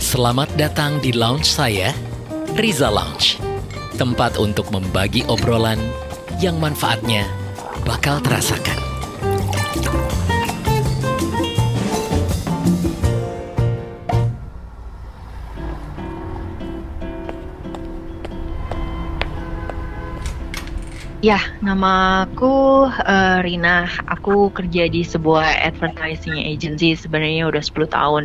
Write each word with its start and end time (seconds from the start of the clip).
Selamat 0.00 0.50
datang 0.58 0.98
di 0.98 1.14
lounge 1.14 1.46
saya, 1.46 1.94
Riza 2.58 2.90
Lounge. 2.90 3.38
Tempat 3.94 4.40
untuk 4.40 4.72
membagi 4.74 5.22
obrolan 5.28 5.78
yang 6.42 6.58
manfaatnya 6.58 7.28
bakal 7.84 8.18
terasakan. 8.18 8.79
Ya, 21.20 21.36
nama 21.60 22.24
aku 22.24 22.88
uh, 22.88 23.44
Rina. 23.44 23.84
Aku 24.08 24.48
kerja 24.56 24.88
di 24.88 25.04
sebuah 25.04 25.68
advertising 25.68 26.32
agency 26.32 26.96
sebenarnya 26.96 27.44
udah 27.44 27.60
10 27.60 27.92
tahun. 27.92 28.24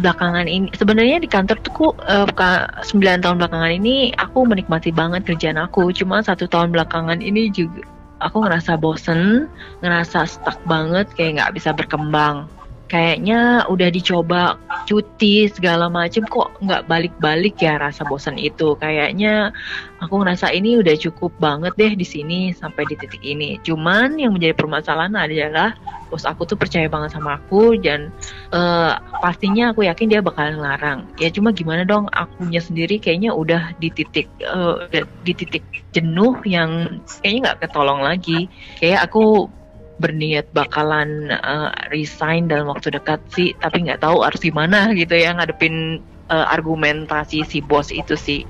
Belakangan 0.00 0.48
ini 0.48 0.72
sebenarnya 0.72 1.20
di 1.20 1.28
kantor 1.28 1.60
tuh 1.60 1.92
uh, 2.08 2.24
9 2.24 2.88
tahun 2.96 3.36
belakangan 3.36 3.68
ini 3.68 4.16
aku 4.16 4.48
menikmati 4.48 4.96
banget 4.96 5.28
kerjaan 5.28 5.60
aku. 5.60 5.92
Cuma 5.92 6.24
satu 6.24 6.48
tahun 6.48 6.72
belakangan 6.72 7.20
ini 7.20 7.52
juga 7.52 7.84
aku 8.24 8.48
ngerasa 8.48 8.80
bosen, 8.80 9.52
ngerasa 9.84 10.24
stuck 10.24 10.56
banget 10.64 11.12
kayak 11.20 11.36
nggak 11.36 11.52
bisa 11.60 11.76
berkembang 11.76 12.48
kayaknya 12.86 13.66
udah 13.66 13.88
dicoba 13.90 14.58
cuti 14.86 15.50
segala 15.50 15.90
macem 15.90 16.22
kok 16.26 16.54
nggak 16.62 16.86
balik-balik 16.86 17.58
ya 17.58 17.78
rasa 17.78 18.06
bosan 18.06 18.38
itu? 18.38 18.78
Kayaknya 18.78 19.50
aku 19.98 20.22
ngerasa 20.22 20.54
ini 20.54 20.78
udah 20.78 20.94
cukup 20.94 21.34
banget 21.42 21.74
deh 21.74 21.92
di 21.98 22.06
sini 22.06 22.54
sampai 22.54 22.86
di 22.86 22.94
titik 22.94 23.22
ini. 23.26 23.58
Cuman 23.66 24.18
yang 24.18 24.34
menjadi 24.34 24.54
permasalahan 24.54 25.18
adalah 25.18 25.74
bos 26.06 26.22
aku 26.22 26.46
tuh 26.46 26.54
percaya 26.54 26.86
banget 26.86 27.18
sama 27.18 27.42
aku 27.42 27.74
dan 27.82 28.14
uh, 28.54 28.94
pastinya 29.18 29.74
aku 29.74 29.90
yakin 29.90 30.06
dia 30.06 30.22
bakalan 30.22 30.62
ngelarang. 30.62 30.98
Ya 31.18 31.28
cuma 31.34 31.50
gimana 31.50 31.82
dong 31.82 32.06
akunya 32.14 32.62
sendiri 32.62 33.02
kayaknya 33.02 33.34
udah 33.34 33.74
di 33.82 33.90
titik 33.90 34.30
uh, 34.46 34.86
di 35.26 35.32
titik 35.34 35.66
jenuh 35.90 36.38
yang 36.46 37.02
kayaknya 37.20 37.50
nggak 37.50 37.58
ketolong 37.66 38.00
lagi. 38.06 38.46
Kayak 38.78 39.10
aku 39.10 39.50
berniat 39.96 40.52
bakalan 40.52 41.32
uh, 41.32 41.72
resign 41.88 42.48
dalam 42.48 42.68
waktu 42.68 42.92
dekat 42.92 43.20
sih, 43.32 43.56
tapi 43.58 43.88
nggak 43.88 44.04
tahu 44.04 44.20
harus 44.20 44.40
gimana 44.40 44.92
gitu 44.92 45.16
ya 45.16 45.32
ngadepin 45.32 46.04
uh, 46.28 46.46
argumentasi 46.52 47.42
si 47.48 47.58
bos 47.64 47.88
itu 47.88 48.14
sih. 48.14 48.42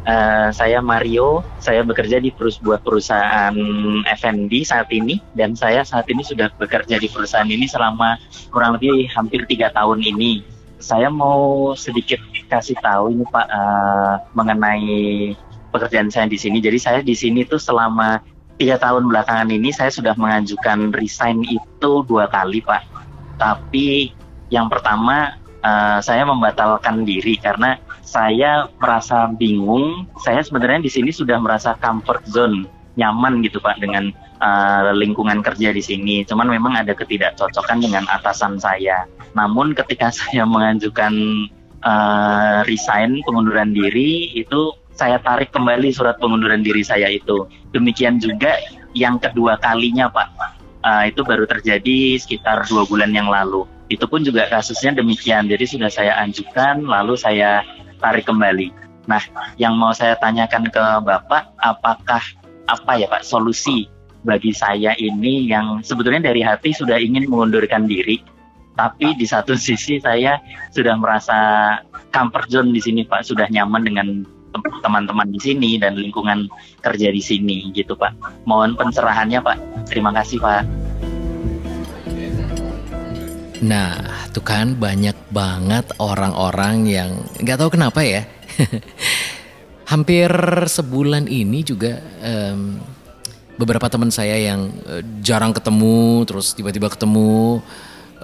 Uh, 0.00 0.48
saya 0.50 0.80
Mario, 0.80 1.44
saya 1.60 1.84
bekerja 1.84 2.18
di 2.18 2.32
sebuah 2.32 2.80
perusahaan 2.80 3.54
F&B 4.16 4.64
saat 4.64 4.88
ini 4.90 5.20
dan 5.36 5.52
saya 5.52 5.84
saat 5.84 6.08
ini 6.08 6.24
sudah 6.24 6.48
bekerja 6.56 6.96
di 6.96 7.06
perusahaan 7.06 7.46
ini 7.46 7.68
selama 7.68 8.16
kurang 8.48 8.80
lebih 8.80 9.06
hampir 9.12 9.44
tiga 9.44 9.68
tahun 9.70 10.00
ini. 10.00 10.42
Saya 10.80 11.12
mau 11.12 11.76
sedikit 11.76 12.16
kasih 12.48 12.80
tahu 12.80 13.12
ini 13.12 13.28
Pak 13.28 13.46
uh, 13.52 14.14
mengenai 14.32 15.36
pekerjaan 15.70 16.10
saya 16.10 16.26
di 16.26 16.40
sini. 16.40 16.58
Jadi 16.58 16.78
saya 16.80 17.00
di 17.04 17.12
sini 17.12 17.46
tuh 17.46 17.60
selama 17.60 18.18
tiga 18.60 18.76
tahun 18.76 19.08
belakangan 19.08 19.48
ini 19.48 19.72
saya 19.72 19.88
sudah 19.88 20.12
mengajukan 20.20 20.92
resign 20.92 21.40
itu 21.48 22.04
dua 22.04 22.28
kali 22.28 22.60
pak. 22.60 22.84
Tapi 23.40 24.12
yang 24.52 24.68
pertama 24.68 25.40
uh, 25.64 26.04
saya 26.04 26.28
membatalkan 26.28 27.08
diri 27.08 27.40
karena 27.40 27.80
saya 28.04 28.68
merasa 28.76 29.32
bingung. 29.32 30.04
Saya 30.20 30.44
sebenarnya 30.44 30.84
di 30.84 30.92
sini 30.92 31.08
sudah 31.08 31.40
merasa 31.40 31.72
comfort 31.80 32.20
zone 32.28 32.68
nyaman 33.00 33.40
gitu 33.40 33.64
pak 33.64 33.80
dengan 33.80 34.12
uh, 34.44 34.92
lingkungan 34.92 35.40
kerja 35.40 35.72
di 35.72 35.80
sini. 35.80 36.28
Cuman 36.28 36.52
memang 36.52 36.76
ada 36.76 36.92
ketidakcocokan 36.92 37.80
dengan 37.80 38.04
atasan 38.12 38.60
saya. 38.60 39.08
Namun 39.32 39.72
ketika 39.72 40.12
saya 40.20 40.44
mengajukan 40.44 41.16
uh, 41.80 42.60
resign 42.68 43.24
pengunduran 43.24 43.72
diri 43.72 44.36
itu 44.36 44.76
saya 45.00 45.16
tarik 45.24 45.48
kembali 45.48 45.88
surat 45.96 46.20
pengunduran 46.20 46.60
diri 46.60 46.84
saya 46.84 47.08
itu. 47.08 47.48
Demikian 47.72 48.20
juga 48.20 48.60
yang 48.92 49.16
kedua 49.16 49.56
kalinya 49.56 50.12
Pak, 50.12 50.28
uh, 50.84 51.04
itu 51.08 51.24
baru 51.24 51.48
terjadi 51.48 52.20
sekitar 52.20 52.68
dua 52.68 52.84
bulan 52.84 53.08
yang 53.16 53.32
lalu. 53.32 53.64
Itu 53.88 54.04
pun 54.04 54.20
juga 54.20 54.44
kasusnya 54.52 54.92
demikian. 54.92 55.48
Jadi 55.48 55.64
sudah 55.64 55.88
saya 55.88 56.20
ajukan, 56.28 56.84
lalu 56.84 57.16
saya 57.16 57.64
tarik 57.96 58.28
kembali. 58.28 58.76
Nah, 59.08 59.24
yang 59.56 59.74
mau 59.80 59.96
saya 59.96 60.20
tanyakan 60.20 60.68
ke 60.68 60.84
Bapak, 61.00 61.56
apakah 61.56 62.20
apa 62.68 62.92
ya 63.00 63.08
Pak 63.08 63.24
solusi 63.24 63.88
bagi 64.20 64.52
saya 64.52 64.92
ini 65.00 65.48
yang 65.48 65.80
sebetulnya 65.80 66.28
dari 66.28 66.44
hati 66.44 66.76
sudah 66.76 67.00
ingin 67.00 67.26
mengundurkan 67.26 67.88
diri, 67.88 68.20
tapi 68.76 69.16
di 69.16 69.24
satu 69.24 69.56
sisi 69.66 69.96
saya 69.98 70.38
sudah 70.70 70.94
merasa 71.00 71.38
comfort 72.14 72.52
zone 72.52 72.70
di 72.70 72.78
sini 72.84 73.02
Pak, 73.08 73.26
sudah 73.26 73.48
nyaman 73.50 73.82
dengan 73.82 74.06
teman-teman 74.82 75.28
di 75.30 75.40
sini 75.40 75.70
dan 75.78 75.96
lingkungan 75.96 76.50
kerja 76.82 77.08
di 77.10 77.22
sini 77.22 77.70
gitu 77.72 77.94
Pak. 77.94 78.44
Mohon 78.44 78.76
pencerahannya 78.76 79.40
Pak. 79.40 79.58
Terima 79.88 80.10
kasih 80.10 80.40
Pak. 80.42 80.62
Nah, 83.60 83.92
tuh 84.32 84.40
kan 84.40 84.72
banyak 84.72 85.16
banget 85.28 85.84
orang-orang 86.00 86.88
yang 86.88 87.10
nggak 87.44 87.60
tahu 87.60 87.76
kenapa 87.76 88.00
ya. 88.00 88.24
Hampir 89.92 90.30
sebulan 90.70 91.28
ini 91.28 91.60
juga 91.60 92.00
um, 92.24 92.80
beberapa 93.60 93.92
teman 93.92 94.08
saya 94.08 94.40
yang 94.40 94.72
uh, 94.88 95.04
jarang 95.20 95.52
ketemu, 95.52 96.24
terus 96.24 96.56
tiba-tiba 96.56 96.88
ketemu, 96.88 97.60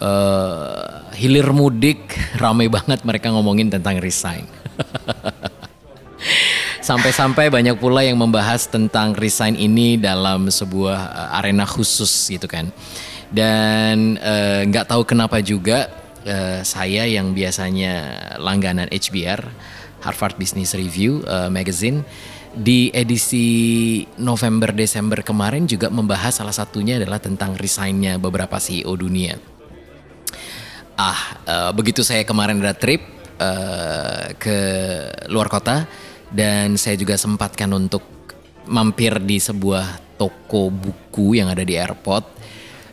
uh, 0.00 1.04
hilir 1.12 1.52
mudik, 1.52 2.00
ramai 2.42 2.72
banget 2.72 3.04
mereka 3.04 3.28
ngomongin 3.28 3.68
tentang 3.68 4.00
resign. 4.00 4.48
Sampai-sampai 6.86 7.50
banyak 7.50 7.82
pula 7.82 8.06
yang 8.06 8.14
membahas 8.14 8.70
tentang 8.70 9.10
resign 9.18 9.58
ini 9.58 9.98
dalam 9.98 10.46
sebuah 10.46 11.00
eh, 11.02 11.38
arena 11.42 11.66
khusus 11.66 12.30
gitu 12.30 12.46
kan. 12.46 12.70
Dan 13.26 14.14
eh, 14.22 14.62
nggak 14.70 14.86
uh, 14.86 14.90
tahu 14.94 15.02
kenapa 15.02 15.42
juga 15.42 15.90
uh, 16.22 16.62
saya 16.62 17.02
yang 17.10 17.34
biasanya 17.34 18.14
langganan 18.38 18.86
HBR 18.86 19.42
Harvard 20.06 20.38
Business 20.38 20.78
Review 20.78 21.26
uh, 21.26 21.50
magazine 21.50 22.06
di 22.54 22.94
edisi 22.94 24.06
November 24.22 24.70
Desember 24.70 25.26
kemarin 25.26 25.66
juga 25.66 25.90
membahas 25.90 26.38
salah 26.38 26.54
satunya 26.54 27.02
adalah 27.02 27.18
tentang 27.18 27.58
resignnya 27.58 28.14
beberapa 28.22 28.62
CEO 28.62 28.94
dunia. 28.94 29.34
Ah, 30.94 31.42
uh, 31.50 31.70
begitu 31.74 32.06
saya 32.06 32.22
kemarin 32.22 32.62
ada 32.62 32.78
trip 32.78 33.02
uh, 33.42 34.38
ke 34.38 34.58
luar 35.34 35.50
kota, 35.50 35.84
dan 36.30 36.74
saya 36.78 36.98
juga 36.98 37.14
sempatkan 37.14 37.70
untuk 37.74 38.02
mampir 38.66 39.16
di 39.22 39.38
sebuah 39.38 40.18
toko 40.18 40.72
buku 40.72 41.38
yang 41.38 41.52
ada 41.52 41.62
di 41.62 41.78
airport. 41.78 42.24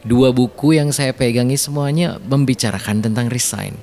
Dua 0.03 0.35
buku 0.35 0.75
yang 0.75 0.91
saya 0.91 1.15
pegangi 1.15 1.55
semuanya 1.55 2.19
membicarakan 2.19 2.99
tentang 2.99 3.31
resign. 3.31 3.73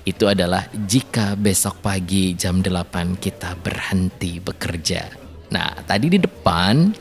Itu 0.05 0.29
adalah 0.29 0.69
jika 0.71 1.33
besok 1.33 1.81
pagi 1.81 2.37
jam 2.37 2.61
8 2.61 3.17
kita 3.17 3.57
berhenti 3.57 4.37
bekerja. 4.37 5.09
Nah, 5.49 5.81
tadi 5.81 6.13
di 6.13 6.21
depan 6.21 6.93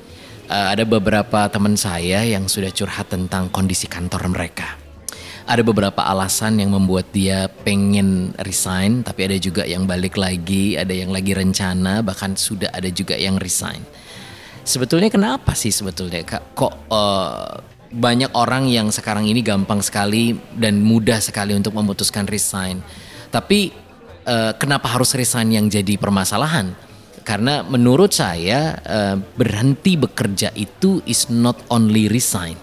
uh, 0.49 0.69
ada 0.73 0.89
beberapa 0.89 1.45
teman 1.53 1.77
saya 1.77 2.25
yang 2.25 2.49
sudah 2.49 2.73
curhat 2.73 3.13
tentang 3.13 3.53
kondisi 3.53 3.93
kantor 3.93 4.33
mereka. 4.33 4.81
Ada 5.45 5.61
beberapa 5.61 6.01
alasan 6.01 6.57
yang 6.57 6.73
membuat 6.73 7.13
dia 7.13 7.53
pengen 7.69 8.33
resign, 8.41 9.05
tapi 9.05 9.29
ada 9.29 9.37
juga 9.37 9.69
yang 9.69 9.85
balik 9.85 10.17
lagi, 10.17 10.81
ada 10.81 10.97
yang 10.97 11.13
lagi 11.13 11.37
rencana, 11.37 12.01
bahkan 12.01 12.33
sudah 12.33 12.73
ada 12.73 12.89
juga 12.89 13.13
yang 13.21 13.37
resign. 13.37 13.85
Sebetulnya 14.65 15.13
kenapa 15.13 15.53
sih 15.53 15.69
sebetulnya 15.69 16.25
kak? 16.25 16.57
Kok 16.57 16.75
uh, 16.89 17.74
banyak 17.95 18.35
orang 18.35 18.67
yang 18.67 18.91
sekarang 18.91 19.31
ini 19.31 19.39
gampang 19.39 19.79
sekali 19.79 20.35
dan 20.59 20.83
mudah 20.83 21.23
sekali 21.23 21.55
untuk 21.55 21.79
memutuskan 21.79 22.27
resign. 22.27 22.83
Tapi 23.31 23.71
uh, 24.27 24.53
kenapa 24.59 24.91
harus 24.91 25.15
resign 25.15 25.55
yang 25.55 25.67
jadi 25.71 25.95
permasalahan? 25.95 26.75
Karena 27.25 27.65
menurut 27.65 28.13
saya 28.13 28.77
uh, 28.85 29.17
berhenti 29.17 29.97
bekerja 29.97 30.53
itu 30.59 31.01
is 31.07 31.31
not 31.31 31.57
only 31.73 32.11
resign. 32.11 32.59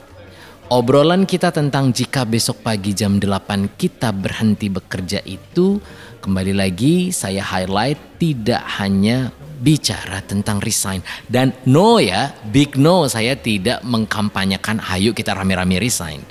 Obrolan 0.72 1.28
kita 1.28 1.52
tentang 1.52 1.92
jika 1.92 2.24
besok 2.24 2.64
pagi 2.64 2.96
jam 2.96 3.20
8 3.20 3.76
kita 3.76 4.16
berhenti 4.16 4.72
bekerja 4.72 5.20
itu 5.28 5.84
kembali 6.24 6.56
lagi 6.56 7.12
saya 7.12 7.44
highlight 7.44 8.00
tidak 8.16 8.64
hanya 8.80 9.36
bicara 9.62 10.26
tentang 10.26 10.58
resign. 10.58 11.06
Dan 11.30 11.54
no 11.70 12.02
ya, 12.02 12.34
big 12.50 12.76
no 12.82 13.06
saya 13.06 13.38
tidak 13.38 13.86
mengkampanyekan 13.86 14.82
ayo 14.98 15.14
kita 15.14 15.38
rame-rame 15.38 15.78
resign. 15.78 16.26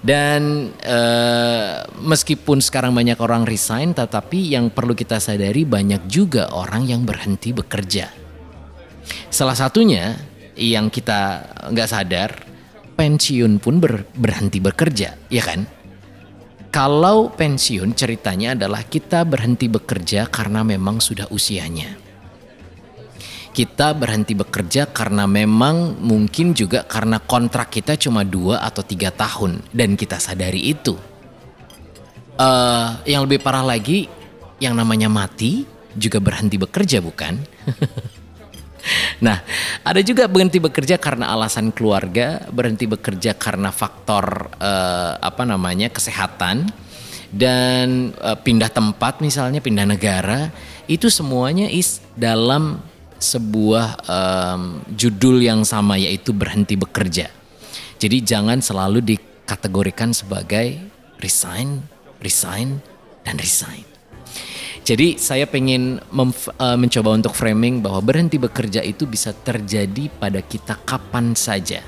Dan 0.00 0.72
uh, 0.86 1.84
meskipun 2.00 2.64
sekarang 2.64 2.96
banyak 2.96 3.20
orang 3.20 3.44
resign, 3.44 3.92
tetapi 3.92 4.56
yang 4.56 4.72
perlu 4.72 4.96
kita 4.96 5.20
sadari 5.20 5.68
banyak 5.68 6.08
juga 6.08 6.48
orang 6.56 6.88
yang 6.88 7.04
berhenti 7.04 7.52
bekerja. 7.52 8.08
Salah 9.28 9.58
satunya 9.58 10.16
yang 10.56 10.88
kita 10.88 11.44
nggak 11.68 11.90
sadar, 11.90 12.30
pensiun 12.96 13.58
pun 13.60 13.82
ber, 13.82 14.06
berhenti 14.16 14.62
bekerja, 14.62 15.28
ya 15.28 15.42
kan? 15.44 15.66
Kalau 16.70 17.32
pensiun 17.32 17.96
ceritanya 17.96 18.52
adalah 18.52 18.84
kita 18.84 19.24
berhenti 19.24 19.66
bekerja 19.66 20.28
karena 20.28 20.60
memang 20.60 21.00
sudah 21.00 21.24
usianya 21.32 22.05
kita 23.56 23.96
berhenti 23.96 24.36
bekerja 24.36 24.92
karena 24.92 25.24
memang 25.24 25.96
mungkin 26.04 26.52
juga 26.52 26.84
karena 26.84 27.16
kontrak 27.24 27.72
kita 27.72 27.96
cuma 27.96 28.20
dua 28.20 28.60
atau 28.60 28.84
tiga 28.84 29.08
tahun 29.08 29.64
dan 29.72 29.96
kita 29.96 30.20
sadari 30.20 30.76
itu. 30.76 30.92
Uh, 32.36 33.00
yang 33.08 33.24
lebih 33.24 33.40
parah 33.40 33.64
lagi, 33.64 34.12
yang 34.60 34.76
namanya 34.76 35.08
mati 35.08 35.64
juga 35.96 36.20
berhenti 36.20 36.60
bekerja 36.60 37.00
bukan? 37.00 37.40
nah, 39.24 39.40
ada 39.80 40.04
juga 40.04 40.28
berhenti 40.28 40.60
bekerja 40.60 41.00
karena 41.00 41.32
alasan 41.32 41.72
keluarga, 41.72 42.44
berhenti 42.52 42.84
bekerja 42.84 43.40
karena 43.40 43.72
faktor 43.72 44.52
uh, 44.60 45.16
apa 45.16 45.48
namanya 45.48 45.88
kesehatan 45.88 46.68
dan 47.32 48.12
uh, 48.20 48.36
pindah 48.36 48.68
tempat 48.68 49.24
misalnya 49.24 49.64
pindah 49.64 49.88
negara 49.88 50.52
itu 50.92 51.08
semuanya 51.08 51.66
is 51.72 52.04
dalam 52.14 52.84
sebuah 53.16 53.86
um, 54.06 54.84
judul 54.92 55.40
yang 55.40 55.64
sama 55.64 55.96
yaitu 55.96 56.36
berhenti 56.36 56.76
bekerja. 56.76 57.32
Jadi 57.96 58.20
jangan 58.20 58.60
selalu 58.60 59.00
dikategorikan 59.16 60.12
sebagai 60.12 60.76
resign, 61.20 61.80
resign, 62.20 62.80
dan 63.24 63.40
resign. 63.40 63.84
Jadi 64.86 65.18
saya 65.18 65.50
pengen 65.50 65.98
uh, 65.98 66.78
mencoba 66.78 67.10
untuk 67.10 67.34
framing 67.34 67.82
bahwa 67.82 67.98
berhenti 68.04 68.38
bekerja 68.38 68.86
itu 68.86 69.02
bisa 69.08 69.34
terjadi 69.34 70.06
pada 70.12 70.38
kita 70.44 70.78
kapan 70.86 71.34
saja. 71.34 71.82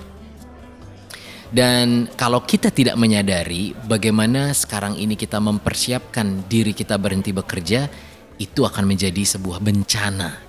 Dan 1.49 2.11
kalau 2.19 2.45
kita 2.45 2.69
tidak 2.69 2.99
menyadari 3.01 3.73
bagaimana 3.87 4.53
sekarang 4.53 5.01
ini 5.01 5.17
kita 5.17 5.41
mempersiapkan 5.41 6.45
diri 6.51 6.77
kita 6.77 6.99
berhenti 7.01 7.33
bekerja, 7.33 7.89
itu 8.37 8.61
akan 8.67 8.85
menjadi 8.85 9.23
sebuah 9.25 9.63
bencana 9.63 10.48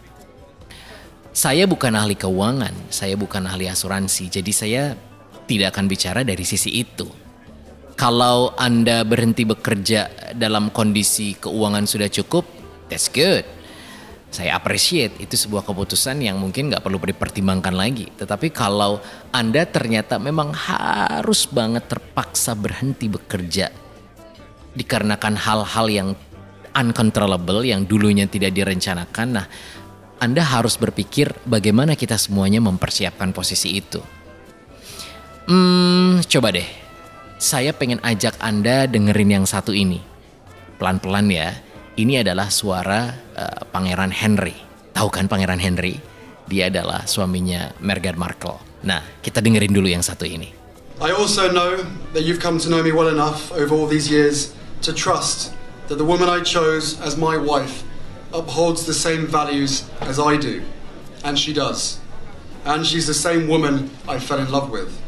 saya 1.39 1.63
bukan 1.63 1.95
ahli 1.95 2.19
keuangan, 2.19 2.91
saya 2.91 3.15
bukan 3.15 3.47
ahli 3.47 3.71
asuransi, 3.71 4.27
jadi 4.27 4.51
saya 4.51 4.83
tidak 5.47 5.71
akan 5.71 5.87
bicara 5.87 6.27
dari 6.27 6.43
sisi 6.43 6.83
itu. 6.83 7.07
Kalau 7.95 8.51
Anda 8.59 9.07
berhenti 9.07 9.47
bekerja 9.47 10.35
dalam 10.35 10.67
kondisi 10.67 11.39
keuangan 11.39 11.87
sudah 11.87 12.11
cukup, 12.11 12.43
that's 12.91 13.07
good. 13.07 13.47
Saya 14.35 14.59
appreciate 14.59 15.15
itu 15.23 15.39
sebuah 15.39 15.63
keputusan 15.63 16.19
yang 16.19 16.43
mungkin 16.43 16.75
nggak 16.75 16.83
perlu 16.83 16.99
dipertimbangkan 16.99 17.71
lagi. 17.71 18.11
Tetapi 18.19 18.51
kalau 18.51 18.99
Anda 19.31 19.63
ternyata 19.63 20.19
memang 20.19 20.51
harus 20.51 21.47
banget 21.47 21.87
terpaksa 21.87 22.51
berhenti 22.51 23.07
bekerja 23.07 23.71
dikarenakan 24.75 25.39
hal-hal 25.39 25.87
yang 25.87 26.09
uncontrollable 26.75 27.65
yang 27.65 27.87
dulunya 27.89 28.29
tidak 28.29 28.53
direncanakan, 28.53 29.27
nah 29.41 29.47
anda 30.19 30.43
harus 30.43 30.75
berpikir 30.75 31.31
bagaimana 31.47 31.95
kita 31.95 32.19
semuanya 32.19 32.59
mempersiapkan 32.59 33.31
posisi 33.31 33.79
itu. 33.79 34.03
Hmm, 35.47 36.19
coba 36.27 36.51
deh. 36.51 36.67
Saya 37.39 37.71
pengen 37.71 38.03
ajak 38.03 38.35
Anda 38.43 38.83
dengerin 38.83 39.39
yang 39.39 39.45
satu 39.47 39.71
ini. 39.71 40.03
Pelan-pelan 40.75 41.31
ya. 41.31 41.55
Ini 41.95 42.27
adalah 42.27 42.51
suara 42.51 43.15
uh, 43.15 43.63
Pangeran 43.71 44.11
Henry. 44.11 44.55
Tahu 44.91 45.07
kan 45.07 45.31
Pangeran 45.31 45.59
Henry? 45.59 45.95
Dia 46.51 46.67
adalah 46.67 47.07
suaminya 47.07 47.71
Meghan 47.79 48.19
Markle. 48.19 48.59
Nah, 48.83 48.99
kita 49.23 49.39
dengerin 49.39 49.71
dulu 49.71 49.87
yang 49.87 50.03
satu 50.03 50.27
ini. 50.27 50.51
I 50.99 51.15
also 51.15 51.47
know 51.47 51.79
that 52.11 52.27
you've 52.27 52.43
come 52.43 52.59
to 52.59 52.67
know 52.67 52.83
me 52.83 52.91
well 52.91 53.07
enough 53.07 53.55
over 53.55 53.71
all 53.71 53.87
these 53.87 54.11
years 54.11 54.51
to 54.83 54.91
trust 54.91 55.55
that 55.87 55.95
the 55.95 56.03
woman 56.03 56.27
I 56.27 56.43
chose 56.43 56.99
as 56.99 57.15
my 57.15 57.39
wife 57.39 57.87
upholds 58.33 58.85
the 58.85 58.93
same 58.93 59.27
values 59.27 59.89
as 60.01 60.19
I 60.19 60.37
do, 60.37 60.63
and 61.23 61.37
she 61.37 61.53
does. 61.53 61.99
And 62.65 62.85
she's 62.85 63.07
the 63.07 63.13
same 63.13 63.47
woman 63.47 63.89
I 64.07 64.19
fell 64.19 64.39
in 64.39 64.51
love 64.51 64.69
with. 64.69 65.01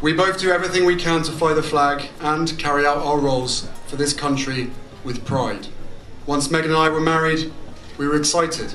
We 0.00 0.12
both 0.12 0.38
do 0.38 0.50
everything 0.50 0.84
we 0.84 0.96
can 0.96 1.22
to 1.22 1.32
fly 1.32 1.54
the 1.54 1.62
flag 1.62 2.10
and 2.20 2.58
carry 2.58 2.84
out 2.86 2.98
our 2.98 3.18
roles 3.18 3.68
for 3.86 3.96
this 3.96 4.12
country 4.12 4.70
with 5.02 5.24
pride. 5.24 5.68
Once 6.26 6.50
Megan 6.50 6.70
and 6.70 6.78
I 6.78 6.88
were 6.88 7.00
married, 7.00 7.52
we 7.96 8.06
were 8.06 8.16
excited, 8.16 8.74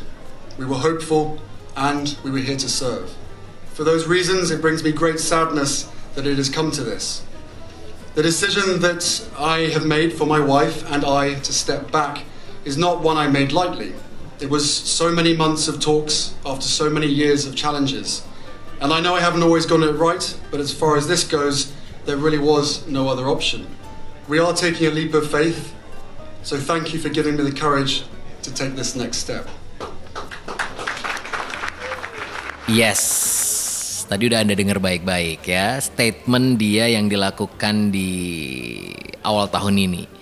we 0.58 0.66
were 0.66 0.78
hopeful, 0.78 1.40
and 1.76 2.18
we 2.24 2.32
were 2.32 2.40
here 2.40 2.58
to 2.58 2.70
serve. 2.70 3.16
For 3.74 3.84
those 3.84 4.08
reasons, 4.08 4.52
it 4.52 4.62
brings 4.62 4.84
me 4.84 4.92
great 4.92 5.20
sadness 5.20 5.90
that 6.16 6.28
it 6.28 6.38
has 6.38 6.50
come 6.50 6.72
to 6.72 6.84
this. 6.84 7.24
The 8.16 8.24
decision 8.24 8.82
that 8.82 9.30
I 9.38 9.68
have 9.68 9.86
made 9.86 10.14
for 10.14 10.26
my 10.26 10.40
wife 10.40 10.84
and 10.92 11.06
I 11.06 11.36
to 11.36 11.54
step 11.54 11.92
back 11.92 12.24
is 12.70 12.78
not 12.78 13.02
one 13.02 13.18
I 13.18 13.26
made 13.26 13.50
lightly. 13.50 13.98
It 14.38 14.54
was 14.54 14.62
so 14.70 15.10
many 15.10 15.34
months 15.34 15.66
of 15.66 15.82
talks 15.82 16.38
after 16.46 16.70
so 16.70 16.86
many 16.86 17.10
years 17.10 17.50
of 17.50 17.58
challenges. 17.58 18.22
And 18.78 18.94
I 18.94 19.02
know 19.02 19.18
I 19.18 19.26
haven't 19.26 19.42
always 19.42 19.66
gotten 19.66 19.90
it 19.90 19.98
right, 19.98 20.22
but 20.54 20.62
as 20.62 20.70
far 20.70 20.94
as 20.94 21.10
this 21.10 21.26
goes, 21.26 21.74
there 22.06 22.16
really 22.16 22.38
was 22.38 22.86
no 22.86 23.10
other 23.10 23.26
option. 23.26 23.66
We 24.30 24.38
are 24.38 24.54
taking 24.54 24.86
a 24.86 24.94
leap 24.94 25.18
of 25.18 25.26
faith, 25.26 25.74
so 26.46 26.62
thank 26.62 26.94
you 26.94 27.02
for 27.02 27.10
giving 27.10 27.42
me 27.42 27.44
the 27.44 27.58
courage 27.58 28.06
to 28.46 28.54
take 28.54 28.78
this 28.78 28.94
next 28.94 29.18
step. 29.18 29.50
Yes, 32.70 34.06
tadi 34.06 34.30
udah 34.30 34.46
Anda 34.46 34.54
dengar 34.54 34.78
baik-baik 34.78 35.42
ya, 35.42 35.82
statement 35.82 36.62
dia 36.62 36.86
yang 36.86 37.10
dilakukan 37.10 37.90
di 37.90 38.14
awal 39.26 39.50
tahun 39.50 39.90
ini 39.90 40.19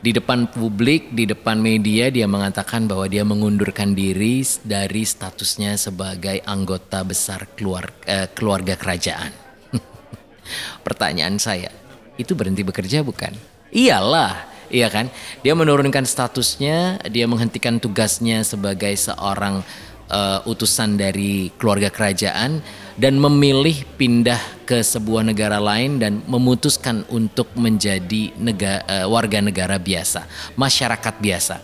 di 0.00 0.10
depan 0.12 0.46
publik, 0.52 1.12
di 1.12 1.24
depan 1.24 1.58
media 1.58 2.12
dia 2.12 2.28
mengatakan 2.28 2.84
bahwa 2.84 3.08
dia 3.08 3.24
mengundurkan 3.24 3.96
diri 3.96 4.44
dari 4.62 5.02
statusnya 5.02 5.80
sebagai 5.80 6.44
anggota 6.44 7.00
besar 7.02 7.48
keluarga, 7.56 8.04
eh, 8.04 8.28
keluarga 8.30 8.76
kerajaan. 8.76 9.32
Pertanyaan 10.86 11.40
saya, 11.40 11.72
itu 12.20 12.36
berhenti 12.36 12.60
bekerja 12.62 13.00
bukan? 13.00 13.32
Iyalah, 13.72 14.46
iya 14.68 14.92
kan? 14.92 15.08
Dia 15.40 15.56
menurunkan 15.56 16.04
statusnya, 16.04 17.00
dia 17.08 17.26
menghentikan 17.26 17.80
tugasnya 17.80 18.44
sebagai 18.44 18.92
seorang 18.94 19.64
uh, 20.10 20.42
utusan 20.46 20.98
dari 20.98 21.50
keluarga 21.58 21.90
kerajaan 21.90 22.62
dan 22.96 23.20
memilih 23.20 23.84
pindah 24.00 24.64
ke 24.64 24.80
sebuah 24.80 25.22
negara 25.22 25.60
lain 25.60 26.00
dan 26.00 26.24
memutuskan 26.26 27.04
untuk 27.12 27.52
menjadi 27.54 28.34
negara, 28.40 28.82
uh, 28.88 28.94
eh, 29.04 29.06
warga 29.06 29.38
negara 29.44 29.76
biasa, 29.76 30.26
masyarakat 30.56 31.14
biasa. 31.20 31.56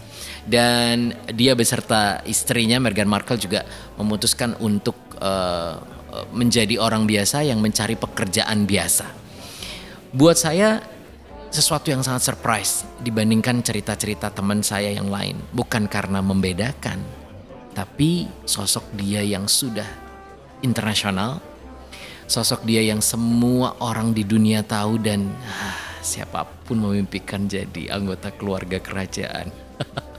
Dan 0.42 1.14
dia 1.30 1.54
beserta 1.54 2.18
istrinya 2.26 2.82
Meghan 2.82 3.06
Markle 3.06 3.38
juga 3.38 3.62
memutuskan 3.94 4.58
untuk 4.58 4.98
uh, 5.22 5.78
menjadi 6.34 6.82
orang 6.82 7.06
biasa 7.06 7.46
yang 7.46 7.62
mencari 7.62 7.94
pekerjaan 7.94 8.66
biasa. 8.66 9.06
Buat 10.12 10.36
saya 10.36 10.82
sesuatu 11.48 11.92
yang 11.92 12.00
sangat 12.00 12.32
surprise 12.32 12.84
dibandingkan 13.00 13.60
cerita-cerita 13.60 14.32
teman 14.34 14.64
saya 14.64 14.92
yang 14.92 15.08
lain, 15.08 15.38
bukan 15.52 15.84
karena 15.88 16.20
membedakan, 16.24 17.21
tapi 17.72 18.28
sosok 18.44 18.84
dia 18.96 19.24
yang 19.24 19.48
sudah 19.48 19.88
internasional, 20.60 21.40
sosok 22.28 22.64
dia 22.68 22.84
yang 22.84 23.00
semua 23.00 23.76
orang 23.80 24.12
di 24.12 24.24
dunia 24.24 24.60
tahu 24.60 25.00
dan 25.00 25.32
ah, 25.44 25.76
siapa 26.04 26.44
pun 26.68 26.84
memimpikan 26.84 27.48
jadi 27.48 27.92
anggota 27.92 28.32
keluarga 28.32 28.78
kerajaan. 28.78 29.50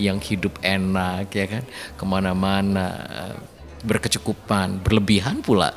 Yang 0.00 0.34
hidup 0.34 0.54
enak 0.64 1.28
ya 1.34 1.46
kan? 1.46 1.64
Ke 1.98 2.04
mana-mana 2.08 2.88
berkecukupan, 3.82 4.82
berlebihan 4.82 5.42
pula 5.42 5.74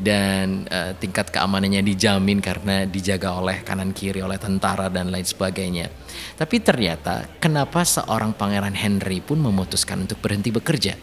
dan 0.00 0.64
uh, 0.72 0.96
tingkat 0.96 1.28
keamanannya 1.28 1.84
dijamin 1.84 2.40
karena 2.40 2.88
dijaga 2.88 3.36
oleh 3.36 3.60
kanan 3.60 3.92
kiri 3.92 4.24
oleh 4.24 4.40
tentara 4.40 4.88
dan 4.88 5.12
lain 5.12 5.28
sebagainya. 5.28 5.92
Tapi 6.40 6.56
ternyata 6.64 7.28
kenapa 7.36 7.84
seorang 7.84 8.32
pangeran 8.32 8.72
Henry 8.72 9.20
pun 9.20 9.36
memutuskan 9.36 10.08
untuk 10.08 10.18
berhenti 10.24 10.48
bekerja? 10.48 10.96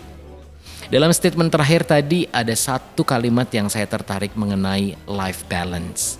Dalam 0.87 1.13
statement 1.13 1.51
terakhir 1.51 1.85
tadi 1.85 2.25
ada 2.31 2.55
satu 2.55 3.05
kalimat 3.05 3.45
yang 3.53 3.69
saya 3.69 3.85
tertarik 3.85 4.33
mengenai 4.33 4.97
life 5.05 5.45
balance. 5.45 6.17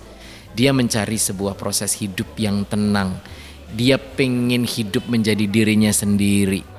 Dia 0.54 0.76
mencari 0.76 1.16
sebuah 1.16 1.56
proses 1.56 1.96
hidup 1.98 2.36
yang 2.36 2.62
tenang. 2.68 3.16
Dia 3.74 3.96
pengen 3.96 4.64
hidup 4.64 5.08
menjadi 5.08 5.44
dirinya 5.44 5.92
sendiri 5.92 6.77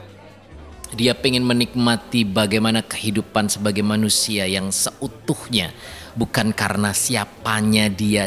dia 0.89 1.13
pengen 1.13 1.45
menikmati 1.45 2.25
bagaimana 2.25 2.81
kehidupan 2.81 3.45
sebagai 3.45 3.85
manusia 3.85 4.49
yang 4.49 4.73
seutuhnya, 4.73 5.69
bukan 6.17 6.49
karena 6.49 6.97
siapanya 6.97 7.85
dia, 7.93 8.25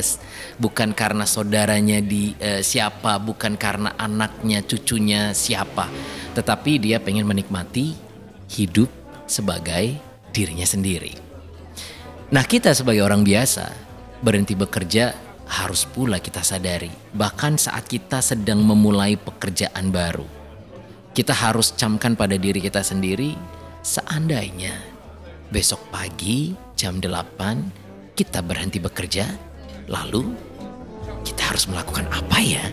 bukan 0.62 0.94
karena 0.94 1.26
saudaranya 1.26 1.98
di 1.98 2.38
uh, 2.38 2.62
siapa, 2.62 3.18
bukan 3.18 3.58
karena 3.58 3.98
anaknya, 3.98 4.62
cucunya 4.62 5.34
siapa, 5.34 5.90
tetapi 6.38 6.78
dia 6.78 7.02
pengen 7.02 7.26
menikmati 7.26 7.98
hidup 8.54 8.90
sebagai 9.26 9.98
dirinya 10.30 10.66
sendiri. 10.66 11.18
Nah, 12.32 12.46
kita 12.46 12.72
sebagai 12.72 13.02
orang 13.02 13.26
biasa 13.26 13.68
berhenti 14.22 14.54
bekerja 14.54 15.12
harus 15.50 15.84
pula 15.84 16.22
kita 16.22 16.40
sadari, 16.46 16.88
bahkan 17.12 17.58
saat 17.58 17.90
kita 17.90 18.22
sedang 18.22 18.62
memulai 18.62 19.18
pekerjaan 19.18 19.90
baru 19.92 20.41
kita 21.12 21.36
harus 21.36 21.76
camkan 21.76 22.16
pada 22.16 22.40
diri 22.40 22.56
kita 22.56 22.80
sendiri 22.80 23.36
seandainya 23.84 24.72
besok 25.52 25.84
pagi 25.92 26.56
jam 26.72 27.04
8 27.04 28.16
kita 28.16 28.40
berhenti 28.40 28.80
bekerja 28.80 29.28
lalu 29.92 30.32
kita 31.20 31.52
harus 31.52 31.68
melakukan 31.68 32.08
apa 32.08 32.38
ya? 32.40 32.64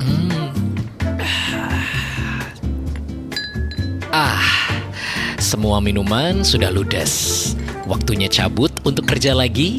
Hmm. 0.00 0.48
Ah, 4.08 4.40
semua 5.36 5.84
minuman 5.84 6.40
sudah 6.40 6.72
ludes. 6.72 7.52
Waktunya 7.84 8.32
cabut 8.32 8.72
untuk 8.88 9.04
kerja 9.04 9.36
lagi, 9.36 9.76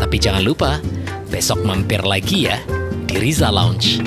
tapi 0.00 0.16
jangan 0.16 0.40
lupa 0.40 0.80
besok 1.28 1.60
mampir 1.68 2.00
lagi 2.00 2.48
ya 2.48 2.56
di 3.04 3.20
Riza 3.20 3.52
Lounge. 3.52 4.00